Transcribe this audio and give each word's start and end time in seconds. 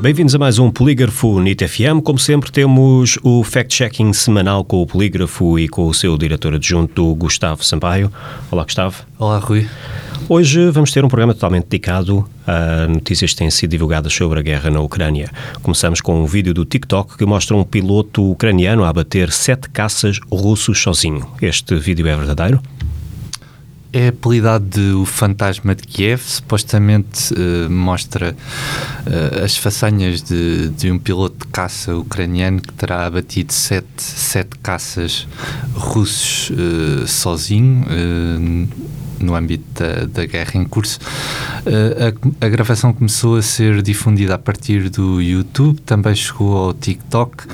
Bem-vindos 0.00 0.34
a 0.34 0.38
mais 0.38 0.58
um 0.58 0.70
Polígrafo 0.70 1.40
NIT 1.40 1.66
FM. 1.66 2.02
Como 2.04 2.18
sempre, 2.18 2.52
temos 2.52 3.18
o 3.22 3.42
fact-checking 3.42 4.12
semanal 4.12 4.62
com 4.62 4.82
o 4.82 4.86
Polígrafo 4.86 5.58
e 5.58 5.68
com 5.68 5.88
o 5.88 5.94
seu 5.94 6.18
diretor 6.18 6.54
adjunto, 6.54 7.14
Gustavo 7.14 7.64
Sampaio. 7.64 8.12
Olá, 8.50 8.64
Gustavo. 8.64 9.04
Olá, 9.18 9.38
Rui. 9.38 9.66
Hoje 10.28 10.70
vamos 10.70 10.92
ter 10.92 11.02
um 11.02 11.08
programa 11.08 11.32
totalmente 11.32 11.64
dedicado 11.64 12.28
a 12.46 12.86
notícias 12.88 13.30
que 13.30 13.38
têm 13.38 13.50
sido 13.50 13.70
divulgadas 13.70 14.12
sobre 14.12 14.38
a 14.38 14.42
guerra 14.42 14.70
na 14.70 14.80
Ucrânia. 14.80 15.30
Começamos 15.62 16.02
com 16.02 16.22
um 16.22 16.26
vídeo 16.26 16.52
do 16.52 16.64
TikTok 16.66 17.16
que 17.16 17.24
mostra 17.24 17.56
um 17.56 17.64
piloto 17.64 18.30
ucraniano 18.30 18.84
a 18.84 18.90
abater 18.90 19.32
sete 19.32 19.70
caças 19.70 20.20
russos 20.30 20.78
sozinho. 20.78 21.26
Este 21.40 21.74
vídeo 21.74 22.06
é 22.06 22.14
verdadeiro? 22.14 22.60
É 23.98 24.08
apelidado 24.08 24.66
de 24.66 24.92
O 24.92 25.06
Fantasma 25.06 25.74
de 25.74 25.82
Kiev, 25.82 26.20
supostamente 26.20 27.32
uh, 27.32 27.70
mostra 27.70 28.36
uh, 29.06 29.42
as 29.42 29.56
façanhas 29.56 30.20
de, 30.20 30.68
de, 30.68 30.90
um 30.90 30.98
piloto 30.98 31.46
de 31.46 31.50
caça 31.50 31.96
ucraniano 31.96 32.60
que 32.60 32.74
terá 32.74 33.06
abatido 33.06 33.54
sete, 33.54 33.86
sete 33.96 34.58
caças 34.62 35.26
russos 35.72 36.50
uh, 36.50 37.06
sozinho 37.06 37.86
no 39.18 39.34
âmbito 39.34 39.64
da, 39.72 40.04
da, 40.04 40.26
guerra 40.26 40.60
em 40.60 40.64
curso. 40.66 40.98
A, 41.64 42.44
a, 42.44 42.48
gravação 42.50 42.92
começou 42.92 43.36
a 43.36 43.42
ser 43.42 43.80
difundida 43.80 44.34
a 44.34 44.38
partir 44.38 44.90
do 44.90 45.22
YouTube, 45.22 45.80
também 45.80 46.14
chegou 46.14 46.54
ao 46.54 46.74
TikTok 46.74 47.44